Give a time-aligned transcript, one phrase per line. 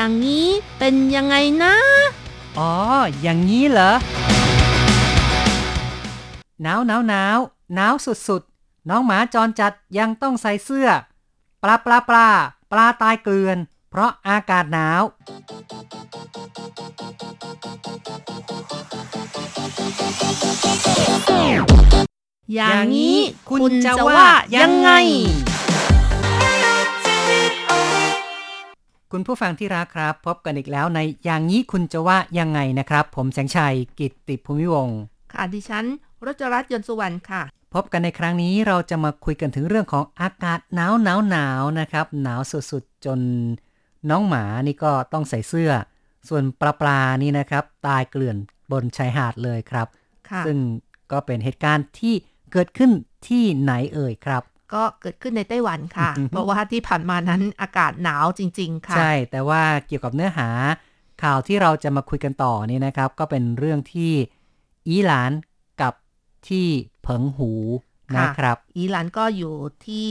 [0.00, 1.74] อย่างนี้เป็นยังไงนะ
[2.58, 2.72] อ๋อ
[3.22, 3.92] อย่างนี้เหรอ
[6.62, 7.38] หนาวหนาวหนาว
[7.74, 7.94] หนาว
[8.28, 10.88] สุดๆ น้องหมาจรจัดยังต้องใส่เสื้อ
[11.62, 12.28] ปลาปลาปลา
[12.72, 13.58] ปลาตายเกลือน
[13.90, 15.02] เพราะอากาศหนาว
[22.54, 23.18] อย่างนี้
[23.50, 24.24] คุณจะว่า
[24.56, 24.90] ยังไง
[29.12, 34.98] คุณผู้ฟังที่รักครับ พบกันอีกแล้วในอย่างนี้คุณจะว่ายังไงนะครับ ผมแสงชัยกิตติภูมิวงศ์
[35.32, 35.84] ค่ะดิฉัน
[36.26, 37.42] รจรัตน์ยนต์สุวรรณค่ะ
[37.74, 43.20] พบกันในครั้งนี้เราจะมาคุยกันถึงเรื่องของอากาศหนาวหนาวหนาวนะครับ หนาวสุดๆ จน
[44.10, 45.72] น้องหมานี่ก็ต้องใส่เสื้อ
[46.28, 48.36] ส่วนปลาปลานี่นะครับ ตายเกลื่อน
[48.72, 49.86] บนชายหาดเลยครับ
[50.28, 50.58] ค่ะซึ่ง
[51.12, 52.14] ก็เป็นเหตุการณ์ที่
[52.52, 52.90] เกิดขึ้น
[53.28, 54.42] ที่ไหนเอ่ยครับ
[54.74, 60.48] ก็เกิดขึ้นในไต้หวันค่ะ เพราะว่าที่ผ่านมานั้นอากาศหนาวจริง ๆ ค่ะ ใช่ แต่ว่าเกี่ยวกับเนื้อหา
[61.22, 64.12] ข่าวที่เราจะมาคุยกันต่อนี่นะครับ ก็เป็นเรื่องที่
[64.88, 65.32] อีหลาน
[65.80, 65.94] กับ
[66.48, 66.66] ที่
[67.02, 67.50] เผิงหู
[68.14, 69.54] ค่ะนะครับ อีหลันก็อยู่
[69.86, 70.10] ที่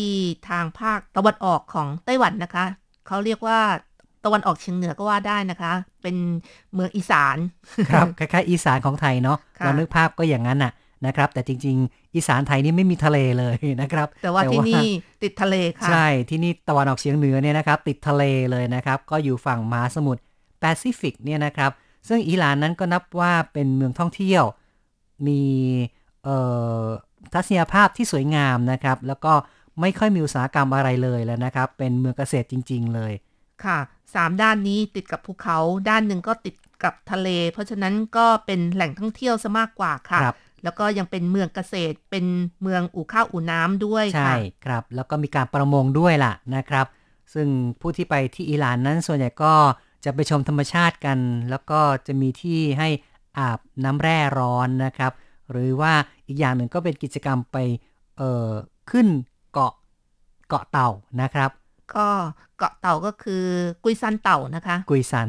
[0.49, 2.65] ทางภาคตะวันออกของไต้หวันนะคะ
[3.07, 3.59] เขาเรียกว่า
[4.25, 6.15] ตะวันออกเฉียงเหนือก็ว่าได้นะคะ เป็น
[6.73, 7.37] เมืองอีสาน
[7.91, 10.71] ครับ คล้ายๆ อีสานของไทยเนาะค่ะเรานึกภาพก็อย่างนั้นน่ะ
[11.05, 14.85] นะครับ แต่จริง ๆ อีสานไทยนี่ไม่มีทะเลเลยนะครับ แต่ว่าที่นี่
[15.23, 20.21] ติดทะเลค่ะใช่ที่นี่ตะวันออกเฉียงเหนือเนี่ยนะครับ ติดทะเลเลยนะครับ ก็อยู่ฝั่งมหาสมุทร
[20.59, 21.71] แปซิฟิกเนี่ยนะครับ
[22.07, 24.43] ซึ่งอิหร่านนั้นก็นับว่าเป็นเมืองท่องเที่ยว
[25.27, 25.41] มี
[26.23, 26.37] เอ่
[26.81, 26.83] อ
[27.33, 29.33] ทัศนียภาพที่สวยงามนะครับ แล้วก็
[29.81, 33.13] ไม่ค่อยมีอุตสาหกรรมอะไรเลยแล้วนะครับ เป็นเมืองเกษตรจริง ๆ เลย
[33.63, 33.79] ค่ะ
[34.15, 35.57] สามด้านนี้ติดกับภูเขา
[35.89, 42.25] ด้านหนึ่งก็ติดกับทะเล เพราะฉะนั้นก็เป็นแหล่งท่องเที่ยวซะมากกว่าค่ะครับ แล้วก็ยังเป็นเมืองเกษตร เป็น
[42.61, 44.35] เมืองอู่ข้าวอู่น้ำด้วยใช่ค่ะ
[44.65, 46.85] ครับ แล้วก็มีการประมงด้วยล่ะนะครับ
[47.33, 47.47] ซึ่ง
[47.81, 49.53] ผู้ที่ไปที่อิหร่านนั้นส่วนใหญ่ก็
[50.05, 51.17] จะไปชมธรรมชาติกัน
[51.49, 52.89] แล้วก็จะมีที่ให้
[53.37, 55.11] อาบน้ำแร่ร้อนนะครับ
[55.51, 55.93] หรือว่า
[56.27, 57.57] อีกอย่างหนึ่งก็เป็นกิจกรรมไป
[58.17, 58.51] เอ่อ
[58.91, 59.07] ขึ้น
[59.53, 59.73] เกาะ
[60.47, 60.89] เกาะเต่า
[61.21, 61.51] นะครับ
[61.95, 62.07] ก็
[62.57, 63.43] เกาะเต่าก็คือ
[63.83, 65.27] กุยซันเต่านะคะ กุยซัน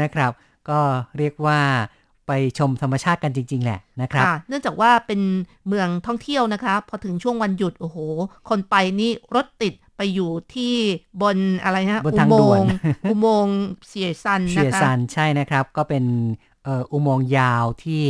[0.00, 0.32] นะครับ
[0.70, 0.80] ก็
[1.18, 1.60] เรียกว่า
[2.28, 5.20] ไปชมธรรมชาติกันจริง ๆ แหละนะครับค่ะเนื่องจากว่าเป็น
[5.68, 7.98] เมืองท่องเที่ยวนะคะ พอถึงช่วงวันหยุด โอ้โห
[8.48, 10.74] คนไปนี่รถติดไปอยู่ที่
[11.22, 12.70] บนอะไรนะบนทางด่วนอุโมงค์
[13.10, 16.04] อุโมงค์เสวี่ยซานนะคะ เสวี่ยซานใช่นะครับ ก็เป็น
[16.64, 18.04] เอ่ออุโมงค์ยาวที่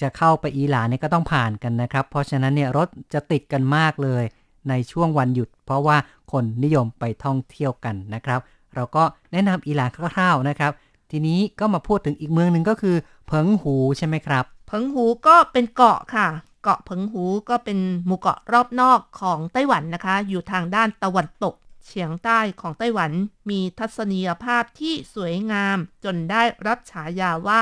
[0.00, 4.22] จะเข้าไปอิหร่านเนี่ยก็ต้องผ่านกันนะครับ เพราะฉะนั้นเนี่ยรถจะติดกันมากเลย
[4.68, 5.96] ในช่วงวันหยุด เพราะว่า
[6.32, 8.40] คนนิยมไปท่องเที่ยวกันนะครับ
[8.74, 9.02] เราก็
[9.32, 10.72] แนะนำอิหร่านคร่าวๆนะครับ
[11.10, 16.28] ทีนี้ก็มาพูดถึงอีกเมืองหนึ่งก็คือเพิงหูใช่ไหมครับ เพิงหูก็เป็นเกาะค่ะ
[16.62, 21.54] เกาะเพิงหูก็เป็นหมู่เกาะรอบนอกของไต้หวันนะคะ อยู่ทางด้านตะวันตก
[21.86, 23.10] เฉียงใต้ของไต้หวัน
[23.50, 27.60] มีทัศนียภาพที่สวยงาม จนได้รับฉายาว่า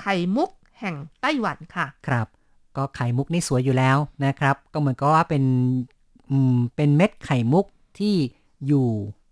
[0.00, 0.50] ไข่มุก
[0.80, 2.26] แห่งไต้หวันค่ะ ครับ
[2.76, 5.44] ก็ไข่มุกนี่สวยอยู่แล้วนะครับ ก็เหมือนกับว่าเป็น
[6.30, 7.66] อืมเป็นเม็ดไข่มุก
[7.98, 8.14] ที่
[8.66, 8.86] อยู่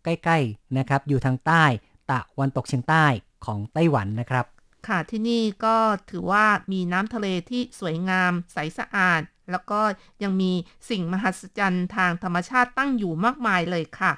[0.04, 1.64] ใกล้ๆนะครับ อยู่ทางใต้
[2.10, 3.04] ตะวันตกเฉียงใต้
[3.44, 4.44] ของไต้หวันนะครับ
[4.88, 5.76] ค่ะที่นี่ก็
[6.10, 9.80] ถือว่ามีน้ำทะเลที่สวยงาม ใสสะอาด แล้วก็
[10.22, 10.52] ยังมี
[10.90, 14.12] สิ่งมหัศจรรย์ทางธรรมชาติตั้งอยู่มากมายเลยค่ะ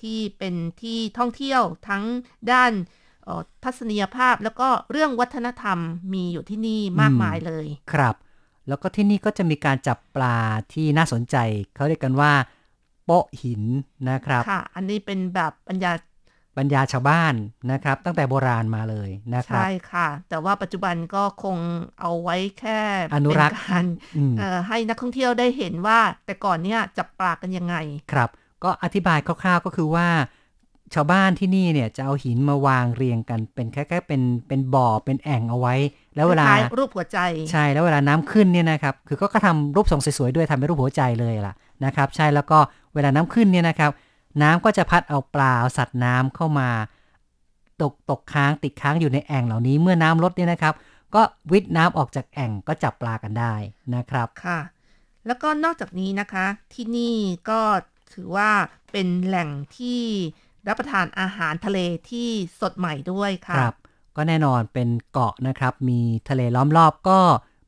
[0.00, 2.04] ที่เป็นที่ท่องเที่ยวทั้ง
[2.52, 2.72] ด้าน
[3.24, 5.78] เอ่อทัศนียภาพแล้วก็เรื่องวัฒนธรรม
[6.12, 8.14] มีอยู่ที่นี่มากมายเลย ครับ
[8.68, 10.36] แล้วก็ที่นี่ก็จะมีการจับปลา
[10.72, 11.36] ที่น่าสนใจ
[11.74, 12.32] เขาเรียกกันว่า
[13.04, 13.62] โป๊ะหิน
[14.10, 16.02] นะครับ ค่ะ อันนี้เป็นแบบปัญญาบรรยา
[16.92, 17.34] ชาวบ้าน
[17.72, 21.56] นะครับ ตั้งแต่โบราณมาเลยนะครับ ใช่ค่ะ แต่ว่าปัจจุบันก็คง
[22.00, 22.80] เอาไว้แค่
[23.14, 23.84] อนุรักษ์เป็นการ
[24.16, 27.76] อืมเอ่อให้นักท่องเที่ยวได้เห็นว่า แต่ก่อนเนี่ยจับปลากันยังไง
[28.12, 28.28] ครับ
[28.64, 30.08] ก็อธิบายคร่าวๆก็คือว่า
[30.94, 35.74] ชาวบ้านที่นี่เนี่ยจะเอาหินมาวางเรียงกันเป็นแค่ๆเป็นเป็นบ่อเป็นแอ่งเอาไว้
[36.14, 37.18] แล้วเวลาคล้ายๆรูปหัวใจ
[37.50, 42.58] ใช่แล้วเวลาน้ำขึ้นเนี่ยนะครับคือก็ก็ทำรูปทรงสวยๆด้วยทำเป็นรูปหัวใจเลยล่ะนะครับ ใช่แล้วก็
[42.94, 43.90] เวลาน้ำขึ้นเนี่ยนะครับ
[44.42, 46.70] น้ำก็จะพัดเอาปลาเอาสัตว์น้ำเข้ามา
[47.82, 50.74] ตกตกค้างติดค้างอยู่ในแอ่งเหล่านี้เมื่อน้ำลดเนี่ยนะครับ
[51.14, 51.22] ก็
[51.52, 53.54] วิทน้ำออกจากแอ่งก็จับปลากันได้
[53.94, 54.60] นะครับค่ะ
[55.26, 57.16] แล้วก็นอกจากนี้นะคะ ที่นี่
[57.50, 57.60] ก็
[58.12, 58.50] ถือว่า
[58.92, 60.02] เป็นแหล่งที่
[60.68, 61.78] รับประทานอาหารทะเล
[62.10, 62.28] ที่
[62.60, 63.76] สดใหม่ด้วยค่ะครับ
[64.16, 67.18] ก็แน่นอนเป็นเกาะนะครับ มีทะเลล้อมรอบก็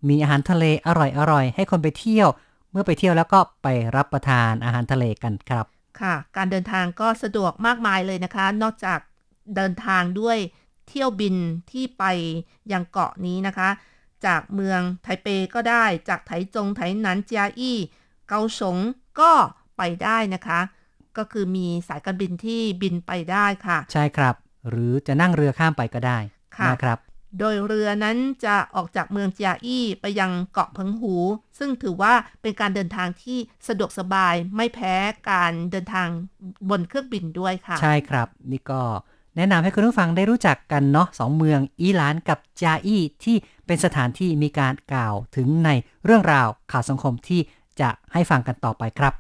[0.09, 0.89] มีอาหารทะเลอ
[1.33, 2.29] ร่อยๆให้คนไปเที่ยว
[2.71, 5.67] เมื่อไปเที่ยวแล้วก็ไปรับประทานอาหารทะเลกันครับ
[6.03, 8.99] ค่ะ การเดินทางก็สะดวกมากมายเลยนะคะ นอกจาก
[9.57, 10.39] เดินทางด้วย
[10.89, 11.37] เที่ยวบิน
[11.73, 12.05] ที่ไป
[12.73, 13.69] ยังเกาะนี้นะคะ
[14.27, 17.79] จากเมืองไทเปก็ได้ จากไถจงไถหนันเจียอี้
[18.29, 18.77] เกาสง
[19.21, 19.33] ก็
[19.77, 20.61] ไปได้นะคะ
[21.19, 24.35] ก็คือมีสายการบินที่บินไปได้ค่ะ ใช่ครับ
[24.69, 26.19] หรือจะนั่งเรือข้ามไปก็ได้
[26.57, 26.99] ค่ะนะครับ
[27.39, 31.15] โดยเรือนั้นจะออกจากเมืองจาอี้ไปยังเกาะเพิงหู
[31.59, 33.39] ซึ่งถือว่าเป็นการเดินทางที่
[33.69, 34.95] สะดวกสบายไม่แพ้
[35.31, 36.09] การเดินทาง
[36.71, 38.83] บนเครื่องบินด้วยค่ะ ใช่ครับ นี่ก็
[39.37, 43.37] แนะนำให้คุณผู้ฟังได้รู้จักกันเนาะสองเมืองอีหลานกับจาอี้ที่
[43.67, 45.71] เป็นสถานที่มีการกล่าวถึงใน
[46.05, 47.41] เรื่องราวข่าวสังคมที่
[47.81, 49.15] จะให้ฟังกันต่อไปครับ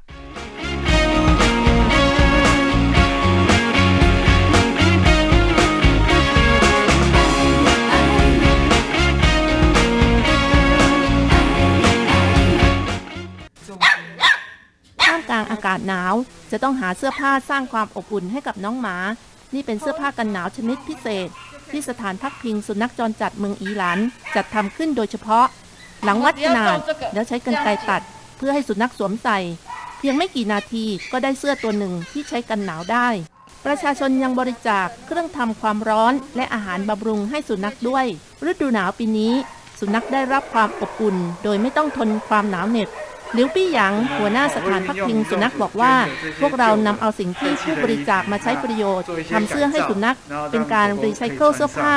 [15.29, 16.15] กลางอากาศหนาว
[16.51, 18.97] จะต้องหาเสื้อผ้าสร้างความอบอุ่นให้กับน้องหมา
[19.55, 21.29] นี่เป็นเสื้อผ้ากันหนาวชนิดพิเศษ
[21.71, 23.99] ที่สถานพักพิงสุนัขจรจัดเมืองอีหลัน
[24.35, 25.47] จัดทำขึ้นโดยเฉพาะ
[26.05, 26.79] หลังวัดขนาด
[27.15, 28.03] แล้วใช้กรรไกตัด
[28.37, 29.39] เพื่อให้สุนัขสวมใส่
[29.99, 33.09] เพียงไม่กี่นาทีก็ได้เสื้อตัวหนึ่งที่ใช้กันหนาวได้
[33.67, 38.07] ประชาชนยังบริจาคเครื่องทำความร้อนและอาหารบำรุงให้สุนัขด้วย
[38.51, 39.33] ฤดูหนาวปีนี้
[39.81, 42.89] สุนัขได้รับความอบอุ่น โดยไม่ต้องทนความหนาวเหน็บ
[43.35, 45.95] หลิวปี้หยางหัวหน้าสถานพักพิงสุนัขบอกว่า
[46.41, 50.17] พวกเรานำเอาสิ่งที่ผู้บริจาคมาใช้ประโยชน์ทำเสื้อให้สุนัข
[50.53, 51.95] เป็นการรีไซเคิลเสื้อผ้า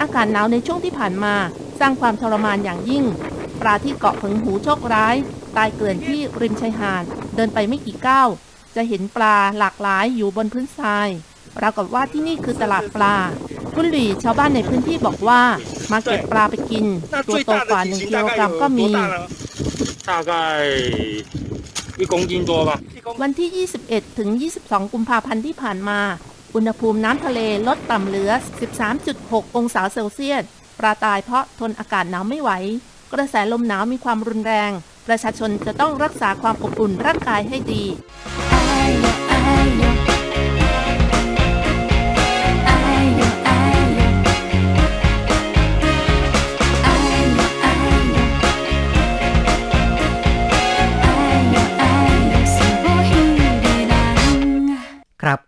[0.00, 1.34] อากาศหนาวในช่วงที่ผ่านมา
[1.80, 3.04] สร้างความทรมานอย่างยิ่ง
[3.60, 5.16] ปลาที่เกาะผงหูโชคร้าย
[5.56, 7.04] ตายเกลื่อนที่ริมชายหาด
[7.36, 8.28] เดินไปไม่กี่ก้าว
[8.76, 11.08] จะเห็นปลาหลากหลายอยู่บนพื้นทราย
[11.58, 13.14] ปรากฏว่าที่นี่คือตลาดปลา
[13.74, 15.40] คุณหลีชาวบ้านในพื้นที่บอกว่า
[15.92, 16.84] มาเก็บปลาไปกิน
[17.28, 18.90] ตัวโตกว่าหนึ่งกิโลกรัมก็มี
[20.09, 20.31] 大概
[22.01, 22.69] 一公斤多吧。
[23.21, 23.49] วันที่
[23.83, 24.29] 21 ถึง
[24.63, 25.99] 22 กุมภาพันธ์ที่ผ่านมา
[26.55, 28.31] อุณหภูมิน้ำทะเลลดต่ำเหลือ
[28.93, 30.43] 13.6 องศาเซลเซียส
[30.79, 32.51] ปลาตายเพราะทนอากาศหนาวไม่ไหว
[33.13, 34.71] กระแสลมหนาวมีความรุนแรง
[35.07, 37.83] ประชาชนจะต้องรักษาความอบอุ่นร่างกายให้ดี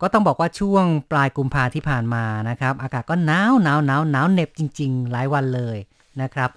[0.01, 5.77] ก็ต้องบอกว่าช่วงปลายกุมภาที่ผ่านมานะครับ อากาศก็หนาวหนาวหนาวหนาวเหน็บจริง ๆ หลายวันเลย
[6.21, 6.49] นะครับ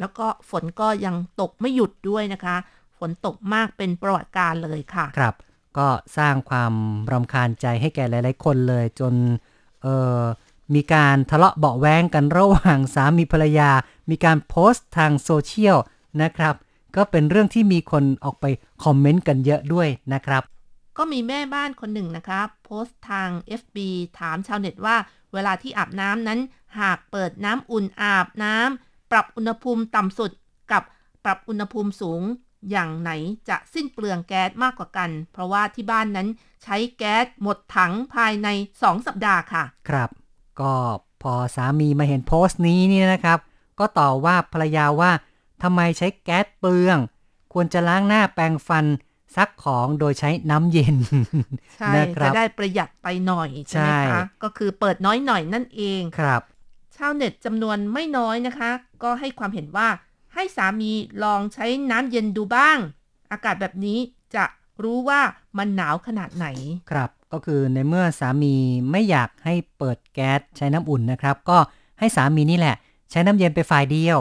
[0.00, 2.56] แล้วก็ฝนก็ยังตกไม่หยุดด้วยนะคะ
[2.98, 5.34] ฝนตกมากเป็นประวัติการณ์เลยค่ะครับ
[5.78, 6.72] ก็สร้างความ
[7.12, 9.14] รำคาญใจให้แก่หลาย ๆ คนเลยจน
[9.82, 9.86] เอ
[10.20, 10.22] อ
[10.74, 13.70] มีการทะเลาะเบาะแว้งกันระหว่างสามีภรรยา
[14.10, 15.76] มีการโพสต์ทางโซเชียล
[16.22, 16.54] นะครับ
[16.96, 18.44] ก็เป็นเรื่องที่มีคนออกไป
[18.84, 20.42] คอมเมนต์กันเยอะด้วยนะครับ
[20.96, 23.28] ก็มีแม่บ้านคนหนึ่งนะคะโพสต์ทาง
[23.60, 23.76] FB
[24.18, 24.96] ถามชาวเน็ตว่า
[25.32, 26.40] เวลาที่อาบน้ำนั้น
[26.80, 30.30] หากเปิดน้ำอุ่นอาบน้ำปรับอุณหภูมิต่ำสุด
[30.72, 30.82] กับ
[31.24, 32.22] ปรับอุณหภูมิสูง
[32.70, 33.10] อย่างไหน
[33.48, 36.28] จะสิ้นเปลืองแก๊สมากกว่ากัน เพราะว่าที่บ้านนั้น
[36.64, 38.48] ใช้แก๊สหมดถังภายใน
[38.80, 40.10] 2 สัปดาห์ค่ะ ครับ
[40.60, 40.74] ก็
[41.22, 43.38] พอสามีมาเห็นโพสต์นี้เนี่ยนะครับ
[43.78, 45.12] ก็ต่อว่าภรรยาว่า
[45.62, 46.98] ทำไมใช้แก๊สเปลือง
[47.52, 48.86] ควรจะล้างหน้าแปรงฟัน
[49.36, 50.96] ซักของโดยใช้น้ำเย็น
[51.76, 56.42] ใช่นะครัจะบได้ประหยัดไปหน่อยใช่ไหมใช่คะก็คือเปิดน้อยหน่อยนั่นเองครับ
[56.96, 58.70] ชาวเน็ตจำนวนไม่น้อยนะคะ
[59.02, 59.88] ก็ให้ความเห็นว่า
[60.34, 60.92] ให้สามี
[61.24, 62.78] ลองใช้น้ำเย็นดูบ้าง
[63.32, 63.98] อากาศแบบนี้
[64.34, 64.44] จะ
[64.82, 65.20] รู้ว่า
[65.58, 66.46] มันหนาวขนาดไหน
[66.90, 68.54] ครับ ก็คือในเมื่อสามี
[68.90, 71.58] ไม่อยากให้เปิดแก๊สใช้น้ำอุ่นนะครับ ก็
[71.98, 72.76] ให้สามีนี่แหละ
[73.10, 74.18] ใช้น้ำเย็นไปฝ่ายเดียว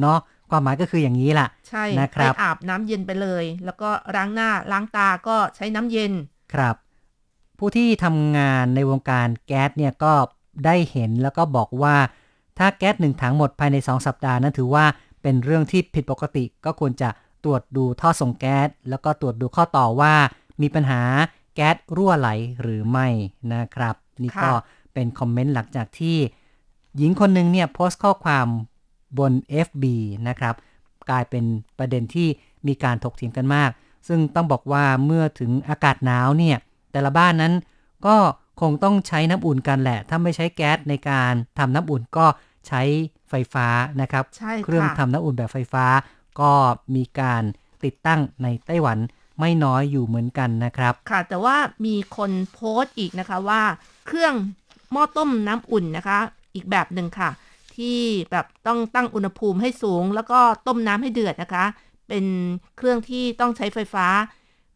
[0.00, 0.18] เนาะ
[0.54, 6.12] ความหมายก็คืออย่างนี้ล่ะ ใช่นะครับให้อาบน้ำเย็นไปเลย แล้วก็ล้างหน้าล้างตาก็ใช้น้ำเย็น
[6.54, 6.74] ครับ
[7.58, 10.12] ผู้ที่ทำงานในวงการแก๊สเนี่ยก็
[10.64, 11.96] ได้เห็นแล้วก็บอกว่า
[12.58, 14.84] ถ้าแก๊สหนึ่งถังหมดภายใน 2 สัปดาห์นั้นถือว่า
[15.22, 17.08] เป็นเรื่องที่ผิดปกติ ก็ควรจะ
[17.44, 20.14] ตรวจดูท่อส่งแก๊สแล้วก็ตรวจดูข้อต่อว่า
[20.62, 21.00] มีปัญหา
[21.54, 22.28] แก๊สรั่วไหล
[22.62, 23.08] หรือไม่
[23.52, 24.62] นะครับ นี่ก็ค่ะ
[24.94, 26.16] เป็นคอมเมนต์หลังจากที่
[26.96, 28.46] หญิงคนหนึ่งเนี่ยโพสต์ข้อความ
[29.18, 29.32] บน
[29.66, 29.84] FB
[30.28, 30.54] นะครับ
[31.10, 31.44] กลายเป็น
[31.78, 32.28] ประเด็นที่
[32.66, 33.70] มีการถกเถียงกันมาก
[34.08, 36.56] ซึ่งต้องบอกว่าเมื่อถึงอากาศหนาวเนี่ย
[36.92, 37.52] แต่ละบ้านนั้น
[38.06, 38.16] ก็
[38.60, 42.26] คงต้องใช้น้ำอุ่นกันแหละ ถ้าไม่ใช้แก๊สในการทำน้ำอุ่นก็
[42.68, 42.82] ใช้
[43.30, 43.66] ไฟฟ้า
[44.00, 45.84] นะครับใช่เครื่องค่ะทำน้ำอุ่นแบบไฟฟ้า
[46.40, 46.52] ก็
[46.94, 47.42] มีการ
[47.84, 48.98] ติดตั้งในไต้หวัน
[49.40, 51.56] ไม่น้อยอยู่เหมือนกันนะครับ ค่ะ แต่ว่า
[51.86, 53.62] มีคนโพสต์อีกนะคะว่า
[54.06, 54.34] เครื่อง
[54.92, 56.18] หม้อต้มน้ำอุ่นนะคะ
[56.54, 57.30] อีกแบบหนึ่งค่ะ
[57.78, 57.98] ที่
[58.30, 61.64] แบบต้องตั้งอุณหภูมิให้สูง แล้วก็ต้มน้ำให้เดือดนะคะ
[62.08, 62.24] เป็น
[62.76, 64.06] เครื่องที่ต้องใช้ไฟฟ้า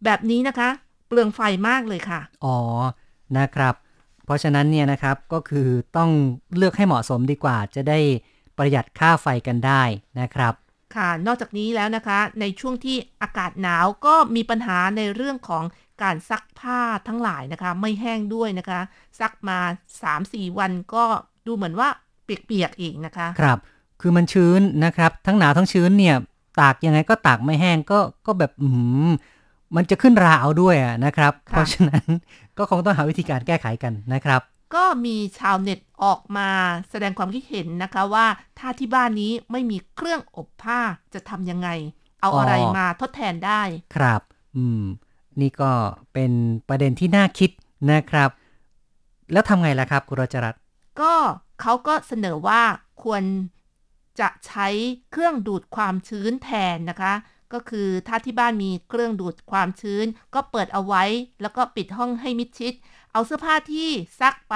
[0.05, 0.69] แบบนี้นะคะ
[1.07, 2.59] เปลืองไฟมากเลยค่ะ อ๋อ
[3.39, 3.75] นะครับ
[4.25, 6.11] เพราะฉะนั้นเนี่ยนะครับก็คือต้อง
[6.57, 7.99] เลือกให้เหมาะสมดีกว่า จะได้
[8.59, 9.83] ประหยัดค่าไฟกันได้
[10.21, 10.55] นะครับ
[10.97, 15.65] ค่ะ นอกจากนี้แล้วนะคะ ในช่วงที่อากาศหนาวก็มีปัญหาในเรื่องของ
[16.03, 18.81] การซักผ้าทั้งหลายนะคะ ไม่แห้งด้วยนะคะ
[19.21, 19.59] ซักมา
[20.09, 21.05] 3-4 วันก็
[21.47, 21.89] ดูเหมือนว่า
[22.47, 23.59] เปียกๆอีกนะคะ ครับ
[24.01, 26.17] คือมันชื้นนะครับ ทั้งหนาวทั้งชื้นเนี่ย
[26.61, 28.69] ตากยังไงก็ตากไม่แห้งก็ก็แบบอื
[29.09, 29.11] ม
[29.77, 32.05] มันจะขึ้นราเอาด้วยอะนะครับค่ะเพราะฉะนั้น
[32.59, 34.41] ก็คงต้องหาวิธีการแก้ไขกันนะครับ
[34.75, 36.49] ก็มีชาวเน็ตออกมา
[36.91, 38.27] แสดงความคิดเห็นนะคะว่า
[38.59, 40.81] ถ้าที่บ้านนี้ไม่มีเครื่องอบผ้า
[41.15, 41.69] จะทำยังไง
[42.21, 43.63] เอาอะไรอ๋อมาทดแทนได้
[43.97, 44.21] ครับ
[44.57, 44.83] อืม
[45.41, 45.73] นี่ก็
[46.13, 46.33] เป็น
[46.69, 47.51] ประเด็นที่น่าคิด
[47.93, 48.31] นะครับ
[49.33, 50.61] แล้วทำไงล่ะครับคุณรจรัตน์
[51.01, 51.15] ก็
[51.61, 52.63] เขาก็เสนอว่า
[53.03, 53.23] ควร
[54.21, 54.69] จะใช้
[55.13, 57.15] เครื่องดูดความชื้นแทนนะคะ
[57.53, 61.05] ก็คือถ้าที่บ้านมีเครื่องดูดความชื้น ก็เปิดเอาไว้
[61.43, 62.75] แล้วก็ปิดห้องให้มิดชิด
[63.13, 63.89] เอาเสื้อผ้าที่
[64.21, 64.55] ซักไป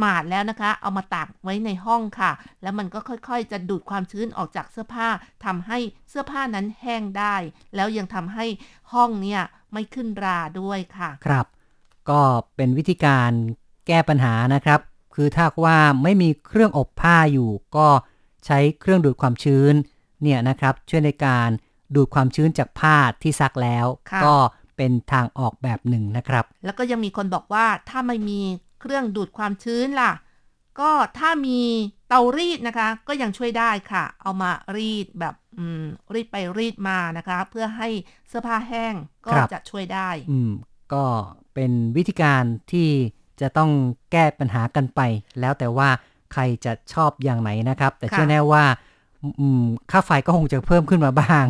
[0.00, 5.08] หมาดๆแล้วนะคะ เอามาตากไว้ในห้องค่ะ แล้วมันก็ค่อยๆ จะดูดความชื้นออกจากเสื้อผ้า
[5.44, 5.78] ทำให้
[6.10, 7.36] เสื้อผ้านั้นแห้งได้
[7.74, 8.46] แล้วยังทำให้
[8.92, 9.42] ห้องเนี่ย
[9.72, 11.46] ไม่ขึ้นราด้วยค่ะ ครับ
[12.10, 12.20] ก็
[12.56, 13.30] เป็นวิธีการ
[13.86, 14.80] แก้ปัญหานะครับ
[15.14, 17.88] คือถ้าว่าไม่มีเครื่องอบผ้าอยู่ ก็
[18.46, 19.74] ใช้เครื่องดูดความชื้น
[20.22, 21.48] เนี่ยนะครับช่วยในการ
[21.94, 24.36] ดูดความชื้นจากผ้าที่ซักแล้วค่ะก็
[24.76, 28.40] เป็นทางออกแบบหนึ่งนะครับ แล้วก็ยังมีคนบอกว่าถ้าไม่มี
[28.80, 30.12] เครื่องดูดความชื้นล่ะ
[30.80, 31.60] ก็ถ้ามี
[32.08, 37.88] เตารีดนะคะ ก็ยังช่วยได้ค่ะ เอามารีดแบบอืมรีดไปรีดมานะคะ เพื่อให้
[38.28, 38.94] เสื้อผ้าแห้ง
[39.26, 40.50] ก็ครับจะช่วยได้ อืม
[40.92, 41.04] ก็
[41.54, 42.88] เป็นวิธีการที่
[43.40, 43.70] จะต้อง
[44.12, 45.00] แก้ปัญหากันไป
[45.40, 45.88] แล้วแต่ว่า
[46.32, 48.64] ใครจะชอบอย่างไหนนะครับ แต่ค่ะเชื่อแน่ว่า
[49.40, 51.46] อืมค่าไฟก็คงจะเพิ่มขึ้นมาบ้าง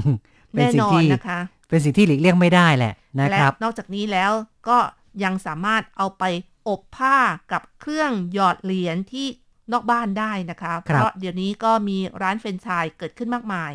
[0.52, 4.32] เป็นแน่สิ่นงอนที่นะคะเป็นสิ่งที่หลีกเลี่ยงไม่ได้แหละนะและครับ นอกจากนี้แล้ว
[4.68, 4.78] ก็
[5.24, 6.24] ยังสามารถเอาไป
[6.68, 7.16] อบผ้า
[7.52, 9.26] กับเครื่องหยอดเหรียญที่
[9.72, 13.72] นอกบ้านได้นะคะคเพรับราะเดี๋ยวนี้ก็มีร้านเฟรนไชส์เกิดขึ้นมากมาย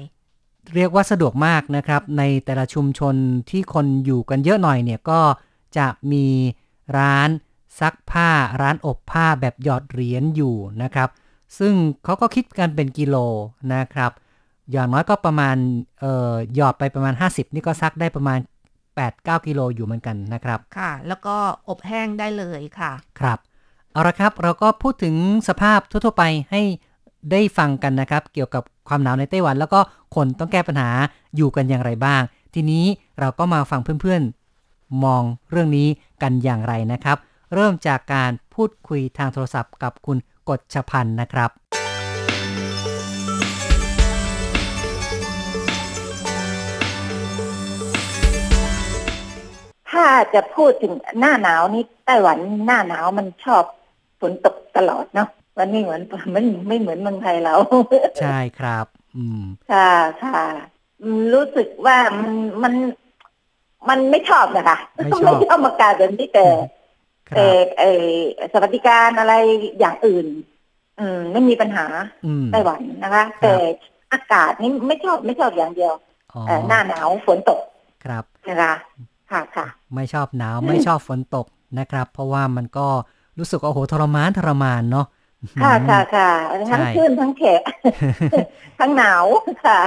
[0.75, 3.15] เรียกว่าสะดวกมากนะครับ ในแต่ละชุมชน
[3.49, 5.19] ที่คนอยู่กันเยอะหน่อยเนี่ยก็
[5.77, 6.25] จะมี
[6.97, 7.29] ร้าน
[7.79, 8.29] ซักผ้า
[8.61, 11.09] ร้านอบผ้าแบบหยอดเหรียญอยู่นะครับ
[11.59, 13.15] ซึ่งเขาก็คิดกันเป็นกิโล
[13.73, 14.11] นะครับ
[14.71, 15.57] อย่างน้อยก็ประมาณ
[15.99, 18.39] เอ่อหยอดไปประมาณ 50 นี่ก็ซักได้ประมาณ
[18.93, 21.35] 8-9 กิโลอยู่เหมือนกันนะครับ ค่ะ แล้วก็
[21.69, 23.37] อบแห้งได้เลยค่ะ ครับ
[23.91, 25.15] เอาละครับเราก็พูดถึง
[25.47, 26.61] สภาพทั่วๆไปให้
[27.31, 29.79] ได้ฟังกันนะครับ เกี่ยวกับความหนาวในไต้หวัน แล้วก็
[30.15, 30.89] คนต้องแก้ปัญหา
[31.35, 32.21] อยู่กันอย่างไรบ้าง
[32.53, 32.85] ทีนี้
[33.19, 35.87] เราก็มาฟังเพื่อนๆ มองเรื่องนี้
[36.21, 37.17] กันอย่างไรนะครับ
[37.53, 40.17] เริ่มจากการพูดคุยทางโทรศัพท์กับคุณ
[40.49, 41.51] กฎชพันธ์นะครับ
[49.91, 53.63] ถ้าจะพูดถึงหน้าหนาวนี่ไต้หวันหน้าหนาวมันชอบ
[54.21, 56.01] ฝนตกตลอดเนาะมันไม่เหมือน
[56.35, 57.55] มันไม่เหมือนเมืองไทยเรา
[58.21, 58.85] ใช่ครับ
[59.15, 59.91] อืม ค่ะ
[60.23, 60.39] ค่ะ
[61.01, 62.73] อืมรู้สึกว่ามันมัน
[63.89, 66.47] มันไม่ชอบนะคะไม่ชอบไม่ชอบอากาศแบบนี้แต่
[67.27, 68.11] ครัแต่บเออ
[68.53, 69.33] สวัสดิการอะไร
[69.79, 70.27] อย่างอื่น
[70.99, 71.85] อืม ไม่มีปัญหา
[72.23, 73.53] อืมไต้หวันนะคะ แต่
[74.13, 75.93] อากาศนี่ไม่ชอบไม่ชอบอย่างเดียว
[76.33, 77.59] อ๋อเออหน้าหนาวฝนตก
[78.03, 78.73] ครับนะคะ
[79.31, 81.47] ค่ะค่ะ ไม่ชอบหนาวไม่ชอบฝนตก
[81.79, 82.87] นะครับ เพราะว่ามันก็
[83.37, 85.05] รู้สึกว่าโอ้โหทรมานทรมานเนาะ
[85.59, 86.29] ค่ะค่ะค่ะ
[86.71, 87.61] ทั้งใช่คลื่นทั้งแขก
[88.79, 89.25] ทั้งหนาว
[89.65, 89.79] ค่ะ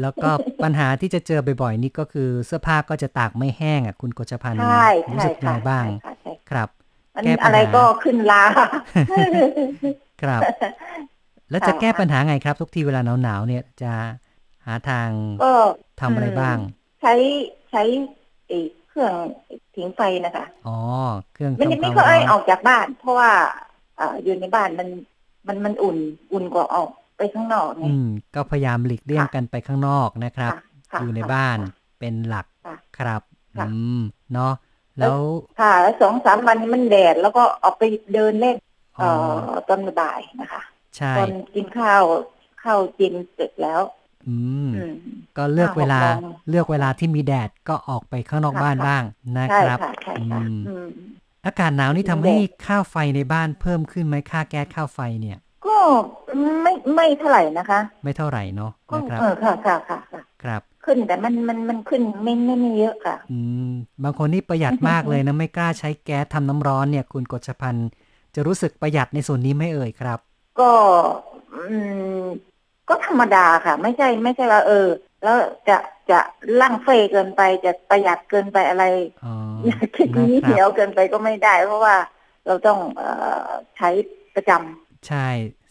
[0.00, 0.30] แล้วก็
[0.62, 4.66] ปัญหาที่จะเจอบ่อยๆนี่ก็คือเสื้อผ้าก็จะตากไม่แห้งอะคุณกฤษพันธ์ใช่
[5.12, 6.68] รู้ใช่สึกยังค่ะไงบ้างใช่ค่ะใช่ครับ
[7.18, 8.42] มันแก้ปัญหาอะไรก็ขึ้นลา
[10.22, 10.42] ครับ
[11.50, 13.92] แล้วจะแก้ปัญหาไงครับ ทุกทีเวลาหนาวๆเนี่ยจะ
[14.66, 15.08] หาทาง
[15.42, 15.52] ก็
[16.00, 16.58] ทำอะไรบ้าง
[17.00, 17.14] ใช้
[17.70, 17.82] ใช้
[18.48, 18.58] ไอ้
[18.88, 19.12] เครื่อง
[19.74, 20.78] ผิงไฟนะคะอ๋อ
[21.32, 23.30] เครื่องไม่ได้ทำคไม่วามค่อยร้อนออกจากบ้าน เพราะว่า
[24.00, 24.88] อ่าอยู่ในบ้านมัน
[25.48, 25.96] มันมันอุ่น
[26.32, 30.58] อุ่นกว่าออกไปข้างนอกไงอืมก็พยายามหลีกเลี่ยงกันไปข้างนอกนะครับค่ะ
[30.92, 33.22] ค่ะอยู่ในค่ะบ้านค่ะเป็นหลักค่ะครับ
[33.58, 34.00] ค่ะอืม
[34.32, 34.52] เนาะ
[34.98, 35.18] แล้ว
[35.60, 37.82] ค่ะแล้วสองสามวันนี้มันแดดแล้วก็ออกไป
[38.14, 38.56] เดินเล่น
[39.00, 40.62] อ๋เอ่ออตอนบ่ายนะคะ
[40.96, 42.02] ใช่ตอนกินข้าว
[42.62, 43.80] ข้าวกินเสร็จแล้ว
[44.28, 44.36] อื
[44.68, 44.94] มอืม
[45.36, 49.02] ก็เลือกห้าหกเวลาโมงเลือกเวลาที่มีแดดก็ออกไปข้างนอกค่ะบ้านค่ะบ้าง
[49.36, 50.88] นะใช่ครับค่ะใช่ค่ะอืมอืม
[51.46, 52.36] อากาศหนาวนี่ทำแดดให้
[52.66, 55.78] ค่าไฟในบ้านเพิ่มขึ้นไหมค่าแก๊สค่าไฟเนี่ย ก็
[56.62, 63.36] ไม่ไม่เท่าไหร่นะคะ ไม่เท่าไหร่เนาะก็นะครับเออค่ะค่ะค่ะค่ะครับ ขึ้นแต่มันมันมันขึ้นไม่ไม่ไม่เยอะค่ะ อื
[63.68, 63.70] ม
[64.02, 67.88] บางคนนี่ประหยัดมากเลยนะไม่กล้าใช้แก๊สทำน้ำร้อนเนี่ย คุณกฎชพันธ์
[68.34, 70.18] จะรู้สึกประหยัดในส่วนนี้ไหม่เอ่ยครับ
[70.58, 70.72] ก็
[71.52, 71.58] อื
[72.22, 72.24] ม
[72.88, 74.86] ก็ธรรมดาค่ะ ไม่ใช่ไม่ใช่ว่า เออ
[75.22, 75.36] แล้ว
[75.68, 75.76] จะ
[76.10, 76.20] จะ
[76.60, 78.84] ลั่งเฟยเกินไปจะประหยัดเกินไปอะไร
[79.22, 79.28] อ๋อ
[79.64, 81.96] อยากคิดนะนี้คเดียรัวบเกินไปก็ไม่ได้ เพราะว่า
[82.46, 83.08] เราต้องเอ่
[83.46, 83.88] อใช้
[84.34, 84.60] ประจำ
[85.06, 85.16] ใช่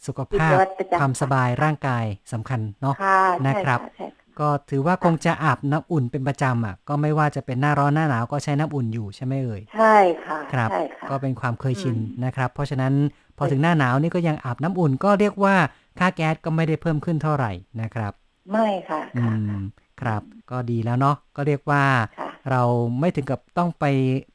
[0.06, 3.10] สุขกิจภาพวัตรประจำความสบายร่างกายสำคัญเนาะค่ะ
[3.46, 4.06] นะใช่ครับใช่
[4.39, 12.94] ก็ถือว่าคงจะอาบน้ำอุ่นเป็นประจำอะ ก็ไม่ว่าจะเป็นหน้าร้อนหน้าหนาวก็ใช้น้ำอุ่นอยู่ใช่ไหมเอ่ยใช่ค่ะครับใช่ค่ะก็เป็นความเคยชินอืมนะครับ เพราะฉะนั้น
[13.38, 15.56] พอถึงหน้าหนาวนี่ก็ยังอาบน้ำอุ่นก็เรียกว่า
[16.00, 17.51] ค่าแก๊สก็ไม่ได้เพิ่มขึ้นเท่าไหร่
[17.82, 18.13] นะครับ
[18.51, 19.62] ไม่ค่ะอืค่ะม
[20.01, 21.84] ครับ ก็ดีแล้วเนาะก็เรียกว่า
[22.20, 22.63] ค่ะเรา
[23.00, 23.86] ไม่ถึงกับต้องไป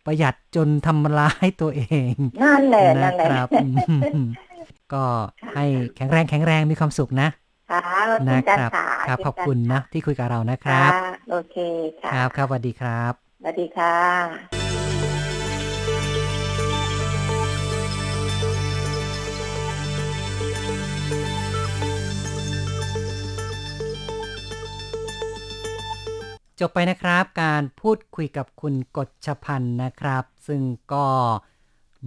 [0.06, 1.82] ประหยัดจนทำร้ายตัวเอ
[2.12, 4.28] งนั่นแหละนะนั่นแหละครับอืม
[4.92, 5.04] ก็
[5.54, 5.64] ให้
[5.96, 7.28] แข็งแรงแข็งแรงมีความสุขนะ
[7.72, 7.80] ค่ะ
[8.14, 10.92] เช่นะนกันครับค่ะครับเช่นขอบกันคุณนะที่คุยกับเรานะคค่ะรับ
[11.30, 11.56] โอเค
[12.02, 13.96] ค่ะครับครับสวัสดีครับสวัสดีค่ะ
[26.60, 30.62] จบไปนะครับการพูดคุยกับคุณกฎชพันธ์นะครับ ซึ่ง
[30.92, 31.06] ก็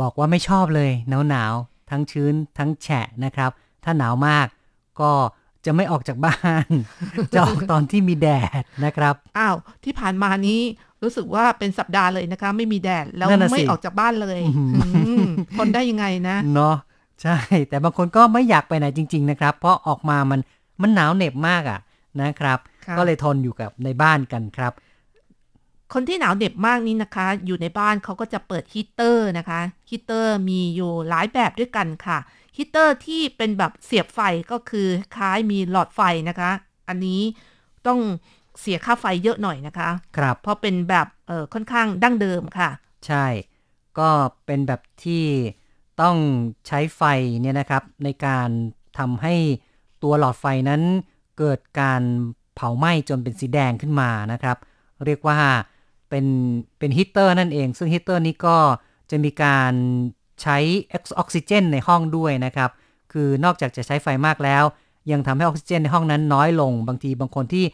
[0.01, 3.51] บอกว่าไม่ชอบเลยหนาวหนาวๆทั้งชื้นทั้งแฉะนะครับ
[3.83, 4.47] ถ้าหนาวมาก
[5.01, 5.11] ก็
[5.65, 6.67] จะไม่ออกจากบ้าน
[7.33, 8.27] จะออกตอนที่มีแด
[8.61, 10.59] ดนะครับอ้าวที่ผ่านมานี้
[11.03, 15.25] รู้สึกว่าเป็นสัปดาห์เลยนะคะ ไม่มีแดดแล้วนั่นน่ะสิไม่ออกจากบ้านเลยอืมอืม
[15.57, 16.75] ทนได้ยังไงนะเนาะ
[17.21, 17.37] ใช่
[17.69, 20.39] แต่บางคนก็ไม่อยากไปไหนจริง ๆ นะครับ เพราะออกมามัน
[20.81, 21.79] มันหนาวเหน็บมากอะ
[22.21, 24.73] นะครับค่ะก็เลยทนอยู่กับในบ้านกันครับ
[25.93, 32.17] คนที่หนาวเหน็บมากนี้นะคะ อยู่ในบ้านเขาก็จะเปิดฮีตเตอร์นะคะฮีตเตอร์มีอยู่หลายแบบด้วยกันค่ะ
[32.57, 34.19] ฮีตเตอร์ที่เป็นแบบเสียบไฟ
[34.51, 36.51] ก็คือคล้ายมีหลอดไฟนะคะ
[36.89, 37.21] อันนี้
[37.87, 37.99] ต้อง
[38.59, 42.69] เสียค่าไฟเยอะหน่อยนะคะ ครับ เพราะเป็นแบบเออค่อนข้างดั้งเดิมค่ะ
[43.07, 43.25] ใช่
[43.99, 44.09] ก็
[44.45, 45.25] เป็นแบบที่
[46.01, 46.15] ต้อง
[46.67, 47.01] ใช้ไฟ
[47.41, 48.49] เนี่ยนะครับ ในการ
[48.97, 49.35] ทำให้
[50.03, 50.81] ตัวหลอดไฟนั้น
[51.37, 52.01] เกิดการ
[52.55, 54.57] เผาไหม้จนเป็นสีแดงขึ้นมานะครับ
[55.05, 55.39] เรียกว่า
[56.09, 56.25] เป็น
[56.79, 58.57] เป็นฮีตเตอร์นั่นเอง ซึ่งฮีตเตอร์นี้ก็
[59.09, 59.73] จะมีการ
[60.41, 60.57] ใช้
[60.93, 62.69] ออกซิเจนในห้องด้วยนะครับ
[63.13, 64.63] คือนอกจากจะใช้ไฟมากแล้ว
[65.11, 67.65] ยังทำให้ออกซิเจนในห้องนั้นน้อยลง บางทีบางคนที่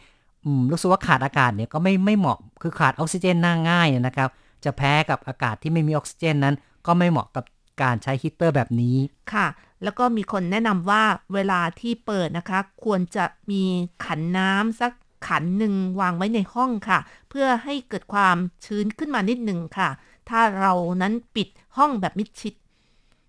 [0.71, 4.29] รู้สึกว่าขาดอากาศเนี่ยก็ไม่ไม่เหมาะคือขาดออกซิเจนน่าง่ายนะครับ
[4.63, 6.55] จะแพ้กับอากาศที่ไม่มีออกซิเจนนั้น
[6.87, 7.45] ก็ไม่เหมาะกับ
[7.81, 8.97] การใช้ฮีตเตอร์แบบนี้
[9.33, 9.47] ค่ะ
[9.83, 13.63] แล้วก็มีคนแนะนำว่าเวลาที่เปิดนะคะ ควรจะมี
[14.05, 14.91] ขันน้ำสัก
[15.27, 19.89] ขันหนึ่งวางไว้ในห้องค่ะ เพื่อให้เกิดความชื้นขึ้นมานิดหนึ่งค่ะ
[20.29, 21.47] ถ้าเรานั้นปิด
[21.77, 22.53] ห้องแบบมิดชิด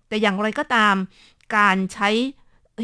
[0.07, 0.95] แต่อย่างไรก็ตาม
[1.57, 2.09] การใช้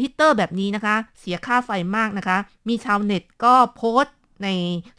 [0.00, 4.48] ฮีตเตอร์แบบนี้นะคะ เสียค่าไฟมากนะคะ มีชาวเน็ตก็โพสต์ใน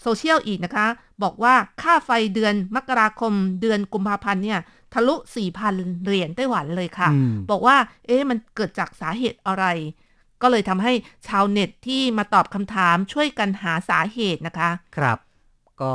[0.02, 0.88] โซเชียลอีกนะคะ
[1.24, 4.60] บอกว่าค่าไฟเดือนมกราคมเดือนกุมภาพันธ์เนี่ย
[4.94, 5.16] ทะลุ
[5.60, 9.66] 4,000 เหรียญไต้หวันเลยค่ะอืมบอกว่า เอ๊ะมันเกิดจากสาเหตุอะไร
[10.42, 10.94] ก็เลยทำให้
[11.28, 15.18] ชาวเน็ตที่มาตอบคำถามช่วยกันหาสาเหตุนะคะ ครับ
[15.82, 15.94] ก็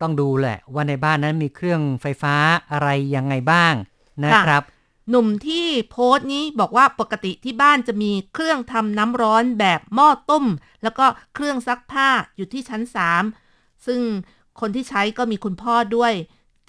[0.00, 2.34] ต้องดูแหละว่าในบ้านนั้นมีเครื่องไฟฟ้า
[2.72, 3.74] อะไรยังไงบ้าง
[4.24, 4.64] นะครับ
[5.10, 10.44] หนุ่มที่โพสต์นี้บอกว่าปกติที่บ้านจะมีเครื่องทำน้ำร้อนแบบหม้อต้ม
[10.82, 12.82] แล้วก็เครื่องซักผ้าอยู่ที่ชั้น
[13.34, 14.00] 3 ซึ่ง
[14.60, 16.12] คนที่ใช้ก็มีคุณพ่อด้วย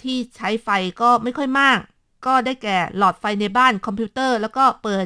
[0.01, 0.69] ที่ใช้ไฟ
[1.01, 1.79] ก็ไม่ค่อยมาก
[2.25, 5.05] ก็ได้แก่หลอดไฟในบ้านคอมพิวเตอร์ แล้วก็เปิด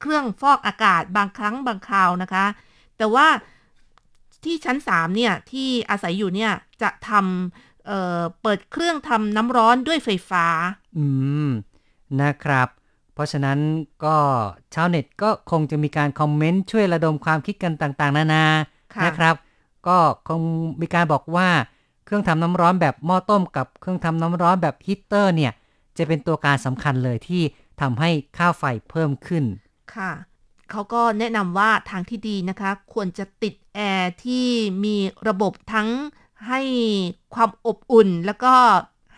[0.00, 2.46] เครื่องฟอกอากาศบางครั้งบางคราวนะคะ
[2.96, 3.26] แต่ว่า
[4.44, 10.46] ที่ชั้น 3 เนี่ย ที่อาศัยอยู่เนี่ย จะทำเอ่อเปิดเครื่องทำน้ำร้อนด้วยไฟฟ้า
[10.98, 11.06] อื
[11.46, 11.48] ม
[12.22, 12.68] นะครับ
[13.14, 13.58] เพราะฉะนั้น
[14.04, 14.16] ก็
[14.74, 18.44] ชาวเน็ตก็คงจะมีการคอมเมนต์ช่วยระดมความคิดกันต่างๆ นานา
[18.94, 19.34] ค่ะนะครับ
[19.86, 19.96] ก็
[20.28, 20.40] คง
[20.80, 21.48] มีการบอกว่า
[22.04, 25.52] เครื่องทำน้ำร้อนแบบหม้อต้มกับเครื่องทำน้ำร้อนแบบฮีตเตอร์เนี่ย
[25.96, 27.42] จะเป็นตัวการสำคัญเลยที่
[27.80, 29.44] ทำให้ค่าไฟเพิ่มขึ้น
[29.94, 30.12] ค่ะ
[30.70, 34.46] เขาก็แนะนำว่าทางที่ดีนะคะ ควรจะติดแอร์ที่
[34.84, 34.96] มี
[35.28, 35.88] ระบบทั้ง
[36.48, 36.60] ให้
[37.34, 38.54] ความอบอุ่นแล้วก็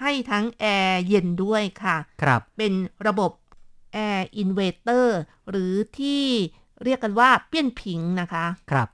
[0.01, 2.73] ให้ทั้งแอร์เย็นด้วยค่ะ ครับ เป็น
[3.07, 3.31] ระบบ
[3.93, 5.19] แอร์อินเวอร์เตอร์
[5.51, 6.25] หรือที่
[6.85, 8.89] เรียกกันว่า變頻 นะคะ ครับ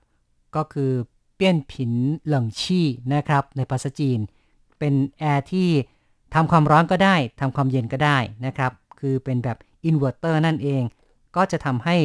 [0.57, 0.93] ก็คือ
[1.37, 1.93] 變頻
[2.27, 4.19] 冷氣นะครับ ในภาษาจีน
[4.79, 5.69] เป็นแอร์ที่
[6.35, 10.83] ทำความร้อนก็ได้ทำความเย็นก็ได้นะครับ คือเป็นแบบอินเวอร์เตอร์นั่นเอง
[11.37, 11.97] ก็จะทำให้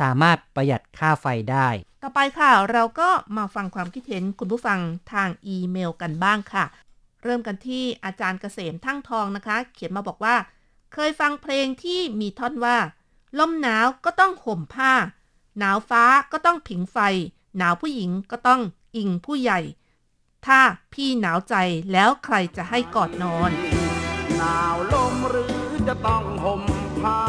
[0.00, 1.68] สามารถประหยัดค่าไฟได้
[2.02, 4.78] ต่อไปค่ะ เราก็มาฟังความคิดเห็นคุณผู้ฟัง
[5.12, 6.64] ทางอีเมลกันบ้างค่ะ
[7.22, 10.36] เริ่มกันที่อาจารย์เกษมทั่งทองนะคะ เขียนมาบอกว่า
[10.92, 12.76] เคยฟังเพลงที่มีท่อนว่า
[13.38, 14.92] ลมหนาวก็ต้องห่มผ้า
[15.58, 16.98] หนาวฟ้าก็ต้องผิงไฟ
[17.56, 18.60] หนาวผู้หญิงก็ต้อง
[18.96, 19.60] อิงผู้ใหญ่
[20.46, 20.60] ถ้า
[20.92, 21.54] พี่หนาวใจ
[21.92, 23.50] แล้วใครจะให้กอดนอน
[24.36, 25.56] หนาวลมหรือ
[25.88, 26.62] จะต้องห่ม
[27.00, 27.20] ผ้า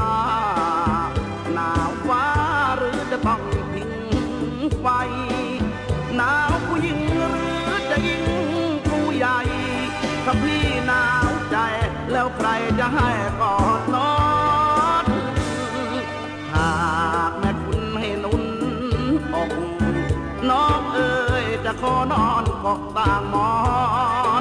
[22.74, 23.52] อกต่างมอ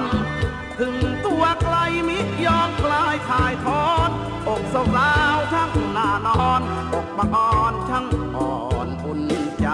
[0.00, 0.02] น
[0.78, 1.76] ถึงตัวไกล
[2.08, 4.10] มิยอมคลายถ่ายทอน
[4.48, 6.62] อกสาวๆทั้งหน้านอน
[6.94, 8.54] อกบังอ่อนช่างอ่อ
[8.86, 9.22] นอุ่น
[9.60, 9.66] ใจ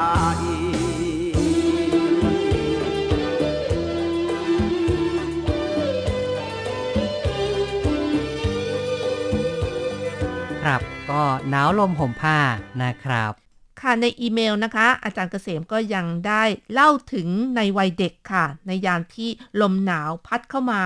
[10.65, 12.39] ครับก็หนาวลมห่มผ้า
[12.83, 13.48] นะครับ
[13.81, 20.83] ค่ะในอีเมลนะคะ อาจารย์เกษมก็ยังได้เล่าถึงในวัยเด็กค่ะ ในยามที่ลมหนาวพัดเข้ามา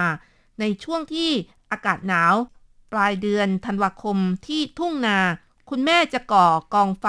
[0.60, 1.30] ในช่วงที่
[1.70, 2.34] อากาศหนาว
[2.92, 5.18] ปลายเดือนธันวาคมที่ทุ่งนา
[5.70, 7.06] คุณแม่จะก่อกองไฟ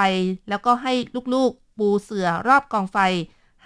[0.49, 0.93] แล้วก็ให้
[1.33, 2.97] ลูกๆ ปูเสื่อรอบกองไฟ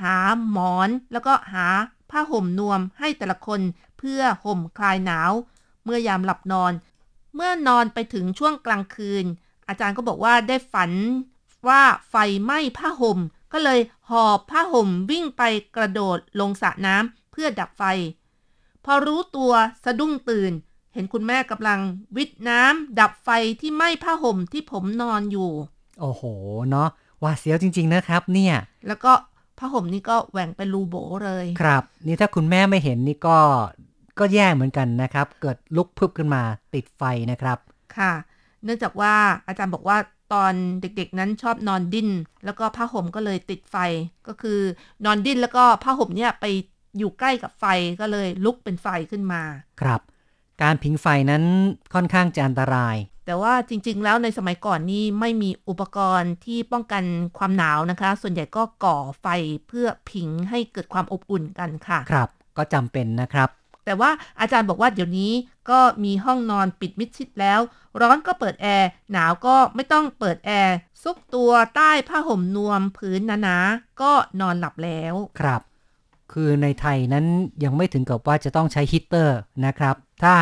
[0.01, 0.15] หา
[0.49, 1.67] หมอน แล้วก็หา
[2.09, 3.61] ผ้าห่มนวมให้แต่ละคน
[3.97, 5.31] เพื่อห่มคลายหนาว
[5.83, 6.71] เมื่อยามหลับนอน
[7.35, 9.25] เมื่อนอนไปถึงช่วงกลางคืน
[9.67, 10.91] อาจารย์ก็บอกว่าได้ฝัน
[11.67, 13.19] ว่าไฟไหม้ผ้าห่ม
[13.53, 15.43] ก็เลยหอบผ้าห่มวิ่งไป
[15.75, 17.83] กระโดดลงสระน้ำเพื่อดับไฟ
[18.85, 19.51] พอรู้ตัว
[19.85, 20.51] สะดุ้งตื่น
[20.93, 21.79] เห็นคุณแม่กำลัง
[22.17, 23.29] วิทน้ำดับไฟ
[23.61, 25.51] ที่ไหม้ผ้าห่มที่ผมนอนอยู่
[25.99, 26.23] โอ้โห
[26.69, 26.89] เนาะ
[27.21, 28.55] หว่าดเสียวจริง ๆ นะครับ เนี่ย
[28.87, 29.11] แล้วก็
[29.57, 33.37] ผ้าห่มนี่ก็แหว่งเป็นรูโบเลย ครับ นี่ถ้าคุณแม่ไม่เห็นนี่ก็
[34.19, 36.41] ก็แย่เหมือนกันนะครับ เกิดลุกพึบขึ้นมา
[36.73, 37.57] ติดไฟนะครับ
[37.97, 38.11] ค่ะ
[38.63, 39.13] เนื่องจากว่า
[39.47, 39.97] อาจารย์บอกว่า
[40.33, 42.09] ตอนเด็กๆนั้นชอบนอนดิ้น
[42.45, 43.75] แล้วก็ผ้าห่มก็เลยติดไฟ
[44.27, 44.59] ก็คือ
[45.05, 46.45] นอนดิ้นแล้วก็ผ้าห่มเนี่ยไป
[46.97, 47.65] อยู่ใกล้กับไฟ
[48.01, 49.41] ก็เลยลุกเป็นไฟขึ้นมา
[49.81, 50.01] ครับ
[50.61, 51.43] การผิงไฟนั้น
[51.93, 57.03] ค่อนข้างจะอันตราย แต่ว่าจริง ๆ แล้วในสมัยก่อนนี่ไม่มีอุปกรณ์ที่ป้องกัน
[57.37, 59.27] ความหนาวนะคะ ส่วนใหญ่ก็ก่อไฟ
[59.67, 63.49] เพื่อผิงให้เกิดความอบอุ่นกันค่ะ ครับ ก็จำเป็นนะครับ
[63.87, 65.31] แต่ว่าอาจารย์บอกว่าเดี๋ยวนี้
[65.69, 67.59] ก็มีห้องนอนปิดมิดชิดแล้ว
[68.01, 75.61] ร้อนก็เปิดแอร์ หนาวก็ไม่ต้องเปิดแอร์ ซุกตัวใต้ผ้าห่มนวมผืนหนาๆก็นอนหลับแล้ว ครับ
[76.31, 77.25] คือในไทยนั้น
[77.63, 80.35] ยังไม่ถึงกับว่าจะต้องใช้ฮีตเตอร์นะครับ ถ้า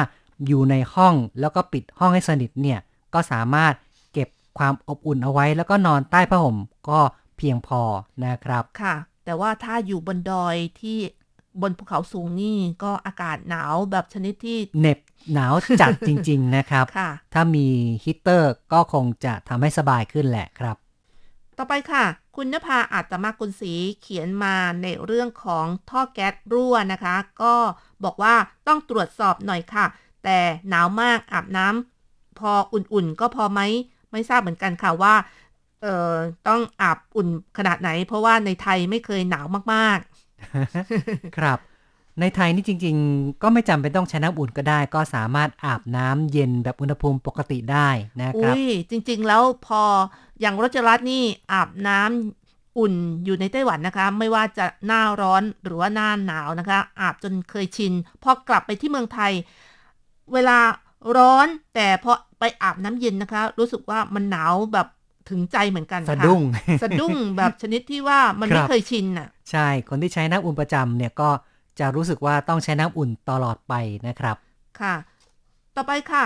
[0.47, 2.79] อยู่ในห้องแล้วก็ปิดห้องให้สนิทเนี่ย
[3.13, 3.73] ก็สามารถ
[4.13, 6.57] เก็บความอบอุ่นเอาไว้ แล้วก็นอนใต้ผ้าห่ม
[6.89, 6.99] ก็
[7.37, 7.81] เพียงพอ
[8.25, 10.99] นะครับ ค่ะ แต่ว่าถ้าอยู่บนดอยที่
[11.61, 14.99] บนภูเขาสูงนี่ก็อากาศหนาวแบบชนิดที่เหน็บ
[15.33, 17.67] หนาวจัดจริง ๆ นะครับค่ะถ้ามี
[18.03, 20.75] ฮีตเตอร์ก็คงจะทำให้สบายขึ้นแหละครับ
[21.57, 27.53] ต่อไปค่ะ คุณนภาอาตมากุลศรีเขียนมาในเรื่องของท่อแก๊สรั่วนะคะ ก็
[28.03, 28.35] บอกว่า
[28.67, 29.85] ต้องตรวจสอบหน่อยค่ะ
[30.23, 30.39] แต่
[30.69, 33.61] หนาวมากอาบน้ำพออุ่นๆ ก็พอไหม
[34.11, 35.15] ไม่ทราบเหมือนกันค่ะว่า
[35.81, 36.13] เอ่อ
[36.47, 39.99] ต้องอาบอุ่นขนาดไหน เพราะว่าในไทยไม่เคยหนาวมาก
[41.37, 41.59] ครับ
[42.19, 49.81] ในไทยนี่จริง ๆ ก็ไม่จำเป็นต้องใช้น้ำอุ่นก็ได้ ก็สามารถอาบน้ำเย็นแบบอุณหภูมิปกติได้นะครับอุ้ยจริง ๆ แล้วพอ
[50.41, 52.93] อย่างรจรัสนี่อาบน้ำอุ่น
[53.25, 59.31] อยู่ในไต้หวันนะคะ ไม่ว่าจะหน้าร้อนหรือว่าหน้าหนาวนะคะ อาบจนเคยชิน พอกลับไปที่เมืองไทย
[60.33, 60.57] เวลา
[61.17, 64.87] ร้อนแต่พอไปอาบน้ำเย็นนะคะ รู้สึกว่ามันหนาวแบบ
[65.29, 66.41] ถึงใจเหมือนกันค่ะสะดุ้ง
[66.83, 71.29] สะดุ้งแบบชนิดที่ว่ามันไม่ครับเคยชินน่ะ ใช่คนที่ใช้น้ำอุ่นประจำเนี่ยก็
[71.79, 73.73] จะรู้สึกว่าต้องใช้น้ำอุ่นตลอดไป
[74.07, 74.35] นะครับ
[74.79, 74.95] ค่ะ
[75.75, 76.25] ต่อไปค่ะ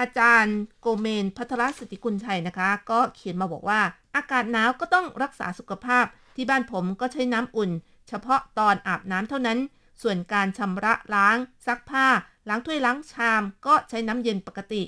[0.00, 3.80] อาจารย์โกเมนพัทรสติกุลชัยนะคะ ก็เขียนมาบอกว่า
[4.16, 6.04] อากาศหนาวก็ต้องรักษาสุขภาพ
[6.36, 7.70] ที่บ้านผมก็ใช้น้ำอุ่น
[8.08, 9.58] เฉพาะตอนอาบน้ำเท่านั้น
[10.02, 12.06] ส่วนการชำระล้าง ซักผ้า
[12.48, 14.82] ล้างถ้วยล้างชาม ก็ใช้น้ำเย็นปกติ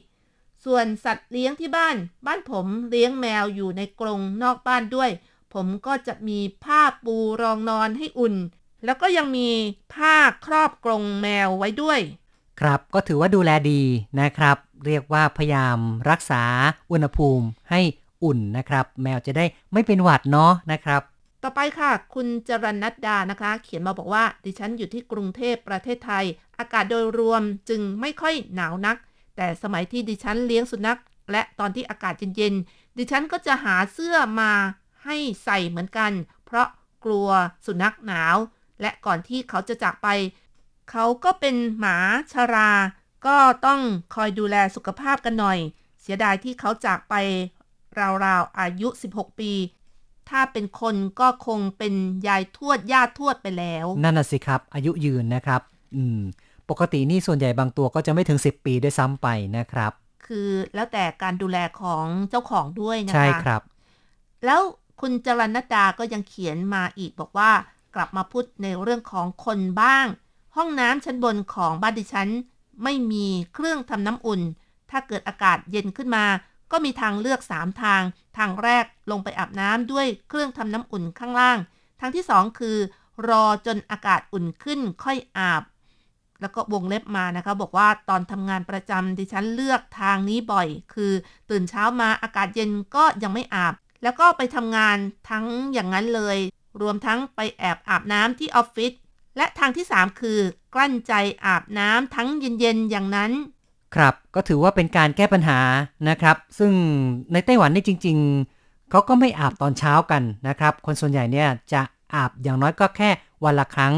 [0.64, 1.96] ส่วนสัตว์เลี้ยงที่บ้าน
[2.26, 5.10] บ้านผมเลี้ยงแมวอยู่ในกรงนอกบ้านด้วย
[5.54, 8.34] ผมก็จะมีผ้าปูรองนอนให้อุ่น
[8.84, 9.48] แล้วก็ยังมี
[9.94, 10.14] ผ้า
[10.46, 12.00] ครอบกรงแมวไว้ด้วย
[12.60, 13.82] ครับก็ถือว่าดูแลดี
[14.20, 15.78] นะครับ เรียกว่าพยายาม
[16.10, 16.42] รักษา
[16.90, 17.80] อุณหภูมิให้
[18.24, 21.02] อุ่นนะครับ แมวจะได้ไม่เป็นหวัดเนาะนะครับ
[21.42, 26.24] ต่อไปค่ะ คุณจรัญนัดดานะคะ เขียนมาบอกว่า ดิฉันอยู่ที่กรุงเทพประเทศไทย
[26.58, 28.96] อากาศโดยรวมจึงไม่ค่อยหนาวนัก
[29.36, 30.98] แต่สมัยที่ดิฉันเลี้ยงสุนัข
[31.32, 34.52] และตอนที่อากาศเย็นๆ ดิฉันก็จะหาเสื้อมา
[35.04, 36.12] ให้ใส่เหมือนกัน
[36.44, 36.68] เพราะ
[37.04, 37.28] กลัว
[37.66, 38.36] สุนัขหนาว
[38.80, 40.08] และก่อนที่เขาจะจากไป
[40.90, 41.96] เขาก็เป็นหมา
[42.32, 42.70] ชรา
[43.26, 43.80] ก็ต้อง
[44.14, 45.58] คอยดูแลสุขภาพกันหน่อย
[46.02, 47.14] เสียดายที่เขาจากไป
[48.24, 49.52] ราวๆอายุ 16 ปี
[50.30, 51.94] ถ้าเป็นคนก็คงเป็น
[52.28, 55.60] ยายทวดย่าทวดไปแล้ว นั่นน่ะสิครับ อายุยืนนะครับ
[55.96, 56.20] อืม
[56.72, 59.92] ปกตินี่ส่วนใหญ่บางตัวก็จะไม่ถึง 10 ปีด้วยซ้ำไปนะครับ
[60.26, 63.62] คือแล้วแต่การดูแลของเจ้าของด้วยนะคะ ใช่ครับ
[64.44, 64.60] แล้ว
[65.00, 67.50] คุณจรัญนดาก็ยังเขียนมาอีกบอกว่า
[67.94, 70.06] กลับมาพูดในเรื่องของคนบ้าง
[70.56, 72.28] ห้องน้ำชั้นบนของบ้านดิฉัน
[72.82, 74.40] ไม่มีเครื่องทำน้ำอุ่น
[74.90, 76.24] ถ้าเกิดอากาศเย็นขึ้นมา
[76.72, 78.02] ก็มีทางเลือก 3 ทาง
[78.38, 81.58] ทางแรกลงไปอาบน้ำด้วยเครื่องทำน้ำอุ่นข้างล่าง
[82.00, 82.76] ทางที่ 2 คือ
[83.28, 85.62] รอจนอากาศอุ่นขึ้นค่อยอาบ
[86.42, 91.12] แล้วก็วงเล็บมานะคะ บอกว่าตอนทำงานประจำดิฉันเลือกทางนี้บ่อย คือ
[91.50, 94.96] ตื่นเช้ามาอากาศเย็นก็ยังไม่อาบ แล้วก็ไปทำงาน
[95.30, 96.38] ทั้งอย่างนั้นเลย
[96.80, 98.92] รวมทั้งไปแอบอาบน้ำที่ออฟฟิศ
[99.36, 100.38] และทางที่ 3 คือ
[100.74, 101.12] กลั้นใจ
[101.46, 103.32] อาบน้ำทั้งเย็นๆอย่างนั้น
[103.94, 105.60] ครับก็ถือว่าเป็นการแก้ปัญหา
[106.08, 106.72] นะครับ ซึ่ง
[107.32, 108.16] ในไต้หวันนี่จริง
[108.54, 111.82] ๆเขาก็ไม่อาบตอนเช้ากันนะครับ คนส่วนใหญ่เนี่ยจะ
[112.14, 113.10] อาบอย่างน้อยก็แค่
[113.44, 113.94] วันละครั้ง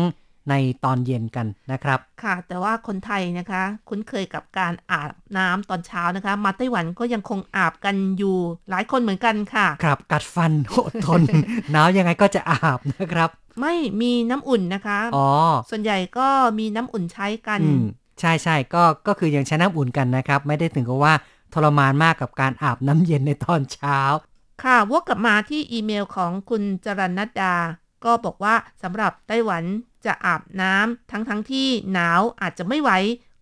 [0.51, 0.55] ใน
[0.85, 8.37] ตอนเย็นกันนะครับ ค่ะ แต่ว่าคนไทยนะคะ คุ้นเคยกับการอาบน้ำตอนเช้านะคะ มาไต้หวันก็ยังคงอาบกันอยู่
[8.71, 11.21] หลายคนเหมือนกันค่ะ ครับ กัดฟันอดทน
[11.71, 13.31] หนาวยังไงก็จะอาบนะครับ
[13.61, 15.29] ไม่มีน้ำอุ่นนะคะอ๋อ
[15.71, 16.29] ส่วนใหญ่ก็
[16.59, 17.85] มีน้ำอุ่นใช้กันอืม
[18.21, 21.15] ใช่ใช่ก็ก็คือยังใช้น้ำอุ่นกันนะครับ ไม่ได้ถึงกับว่า
[21.53, 24.01] ทรมานมากกับการอาบน้ำเย็นในตอนเช้า
[24.65, 27.55] ค่ะวกกลับมาที่อีเมลของคุณจรันนัดดา
[28.05, 29.65] ก็บอกว่าสำหรับไต้หวัน
[30.07, 32.91] จะอาบน้ำทั้งทั้งที่หนาวอาจจะไม่ไหว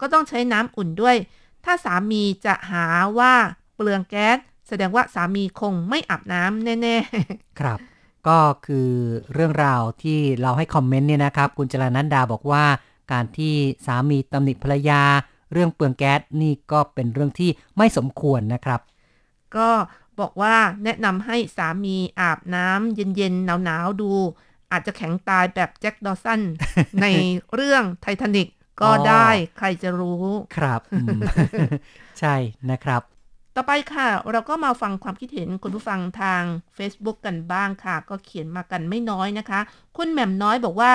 [0.01, 1.17] ก็ต้องใช้น้ำอุ่นด้วย
[1.65, 2.87] ถ้าสามีจะหา
[3.19, 3.33] ว่า
[3.75, 7.79] เปลืองแก๊สแสดงว่าสามีคงไม่อาบน้ำแน่ๆ ครับ
[8.29, 8.91] ก็คือ
[9.33, 12.65] เรื่องราวที่เราให้คอมเมนต์เนี่ยนะครับ คุณจรนันดาบอกว่า
[13.13, 13.55] การที่
[13.87, 15.03] สามีตำหนิภรรยา
[15.53, 18.81] เรื่องเปลืองแก๊สนี่ก็เป็นเรื่องที่ไม่สมควรนะครับ
[19.57, 19.69] ก็
[20.21, 24.13] บอกว่าแนะนำให้สามีอาบน้ำเย็นๆหนาวๆดู
[24.73, 26.41] อาจจะแข็งตายแบบแจ็คดอสัน
[27.03, 27.07] ใน
[27.55, 28.49] เรื่องไททานิก
[28.81, 30.25] ก็อ๋อได้ใครจะรู้
[30.57, 31.19] ครับอืม
[32.19, 32.35] ใช่
[32.71, 33.03] นะครับ
[33.57, 36.43] ต่อไปค่ะ เราก็มาฟังความคิดเห็นคุณผู้ฟังทาง
[36.77, 39.61] Facebook กันบ้างค่ะ ก็เขียนมากันไม่น้อยนะคะ
[39.97, 40.93] คุณแหม่มน้อยบอกว่า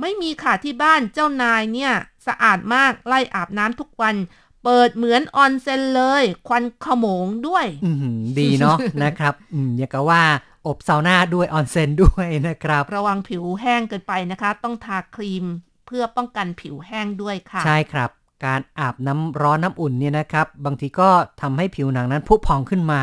[0.00, 1.92] ไม่มีค่ะที่บ้านเจ้านายเนี่ย
[2.26, 4.16] สะอาดมากไล่อาบน้ำทุกวัน
[4.64, 10.22] เปิดเหมือนออนเซ็นเลย ควันขโมงด้วยอืมดีเนาะนะครับ อืมอย่างกับว่า
[10.66, 15.44] อบซาวน่าด้วยออนเซนด้วยนะครับ ระวังผิวแห้งเกินไปนะคะ ต้องทาครีม
[15.86, 18.10] เพื่อป้องกันผิวแห้งด้วยค่ะ ใช่ครับ
[18.44, 23.02] การอาบน้ำร้อนน้ำอุ่นเนี่ยนะครับ บางทีก็ทำให้ผิวหนังนั้นพุพองขึ้นมา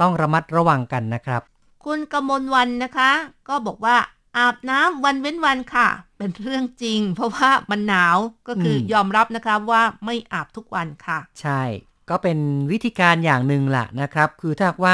[0.00, 1.42] ต้องระมัดระวังกันนะครับ
[1.84, 3.10] คุณกมลวันนะคะ
[3.48, 3.96] ก็บอกว่า
[4.36, 8.16] อาบน้ำวันเว้นวันค่ะ เป็นเรื่องจริง เพราะว่ามันหนาว
[8.48, 11.62] ก็คืออมยอมรับนะคะว่าไม่อาบทุกวันค่ะ ใช่
[12.10, 12.38] ก็เป็น
[12.70, 14.92] วิธีการอย่างหนึ่งแหละนะครับ คือถ้าหากว่า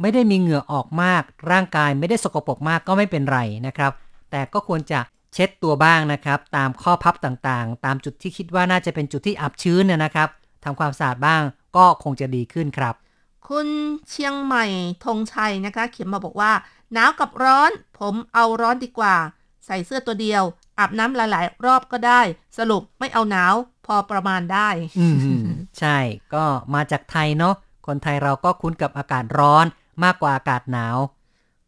[0.00, 3.92] ไม่ได้มีเหงื่อออกมาก ร่างกายไม่ได้สกปรกมากก็ไม่เป็นไรนะครับ
[4.30, 5.00] แต่ก็ควรจะ
[5.34, 10.28] เช็ดตัวบ้างนะครับ ตามข้อพับต่างๆ ตามจุดที่คิดว่าน่าจะเป็นจุดที่อับชื้นเนยนะครับ
[10.64, 11.42] ทำความสะอาดบ้าง
[11.76, 12.94] ก็คงจะดีขึ้นครับ
[13.48, 13.66] คุณ
[14.10, 14.66] เชียงใหม่
[15.04, 16.52] ธงชัยนะคะ เขียนมาบอกว่า
[16.92, 19.16] หนาวกับร้อน ผมเอาร้อนดีกว่า
[19.66, 20.42] ใส่เสื้อตัวเดียว
[20.78, 22.20] อาบน้ำหลายๆ รอบก็ได้
[22.58, 23.54] สรุปไม่เอาหนาว
[23.86, 25.06] พอประมาณได้ อื
[25.42, 25.44] ม
[25.78, 25.98] ใช่
[26.34, 27.54] ก็มาจากไทยเนาะ
[27.86, 29.66] คนไทยเราก็คุ้นกับอากาศร้อน
[30.04, 30.98] มากกว่าอากาศหนาว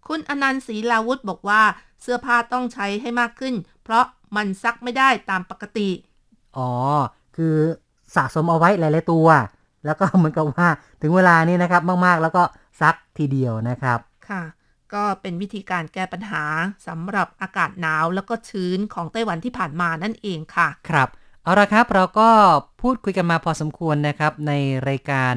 [0.07, 1.63] คุณอนันต์ศรีลาวุธบอกว่า
[2.03, 4.05] เสื้อผ้าต้องใช้ให้มากขึ้น เพราะ
[4.37, 5.91] มันซักไม่ได้ตามปกติ
[6.57, 6.71] อ๋อ
[7.37, 7.57] คือ
[8.15, 9.29] สะสมเอาไว้หลายๆตัว
[9.85, 10.69] แล้วก็เหมือนกับว่า
[11.03, 12.43] ถึงเวลานี้นะครับมากๆ แล้วก็
[12.81, 14.43] ซักทีเดียวนะครับ ค่ะ
[14.95, 16.45] ก็เป็นวิธีการแก้ปัญหา
[16.87, 21.09] สำหรับอากาศหนาวแล้วก็ชื้นของไต้หวันที่ผ่านมานั่นเองค่ะ ครับ
[21.43, 22.29] เอาละครับเราก็
[22.81, 24.53] พูดคุยกันมาพอสมควรนะครับ ใน
[24.89, 25.33] รายการ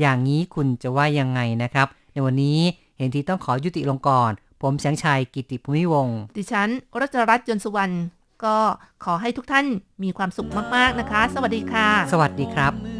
[0.00, 1.86] อย่างนี้คุณจะว่ายังไงนะครับ
[2.18, 2.60] ในวันนี้
[2.98, 4.30] เห็นทีต้องขอยุติลงก่อน
[4.62, 6.68] ผมแสงชัยกิติภูมิวงศ์ดิฉัน
[7.00, 7.94] รัชรัตน์ยนต์สุวรรณ
[8.44, 8.56] ก็
[9.04, 9.66] ขอให้ทุกท่าน
[10.02, 12.97] มีความสุขมาก ๆ นะคะ สวัสดีค่ะ สวัสดีครับ